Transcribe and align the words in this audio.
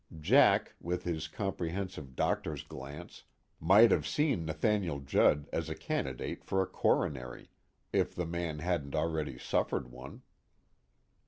Jack, 0.19 0.73
with 0.79 1.03
his 1.03 1.27
comprehensive 1.27 2.15
doctor's 2.15 2.63
glance, 2.63 3.21
might 3.59 3.91
have 3.91 4.07
seen 4.07 4.45
Nathaniel 4.45 4.99
Judd 4.99 5.47
as 5.53 5.69
a 5.69 5.75
candidate 5.75 6.43
for 6.43 6.59
a 6.59 6.65
coronary, 6.65 7.51
if 7.93 8.15
the 8.15 8.25
man 8.25 8.57
hadn't 8.57 8.95
already 8.95 9.37
suffered 9.37 9.91
one. 9.91 10.23